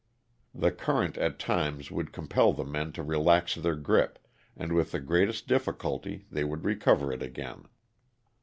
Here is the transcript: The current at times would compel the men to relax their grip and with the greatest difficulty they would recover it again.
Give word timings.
The 0.55 0.71
current 0.71 1.15
at 1.19 1.37
times 1.37 1.91
would 1.91 2.11
compel 2.11 2.53
the 2.53 2.63
men 2.65 2.91
to 2.93 3.03
relax 3.03 3.53
their 3.53 3.75
grip 3.75 4.17
and 4.57 4.73
with 4.73 4.93
the 4.93 4.99
greatest 4.99 5.47
difficulty 5.47 6.25
they 6.31 6.43
would 6.43 6.65
recover 6.65 7.13
it 7.13 7.21
again. 7.21 7.65